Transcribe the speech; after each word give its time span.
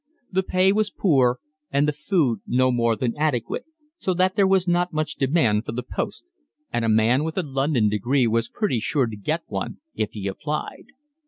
The 0.31 0.41
pay 0.41 0.71
was 0.71 0.89
poor 0.89 1.37
and 1.69 1.87
the 1.87 1.91
food 1.93 2.39
no 2.47 2.71
more 2.71 2.95
than 2.95 3.15
adequate, 3.17 3.67
so 3.99 4.15
that 4.15 4.35
there 4.35 4.47
was 4.47 4.67
not 4.67 4.91
much 4.91 5.13
demand 5.13 5.63
for 5.63 5.73
the 5.73 5.83
posts, 5.83 6.31
and 6.73 6.83
a 6.83 6.89
man 6.89 7.23
with 7.23 7.37
a 7.37 7.43
London 7.43 7.87
degree 7.87 8.25
was 8.25 8.49
pretty 8.49 8.79
sure 8.79 9.05
to 9.05 9.15
get 9.15 9.43
one 9.45 9.77
if 9.93 10.13
he 10.13 10.25
applied. 10.27 10.85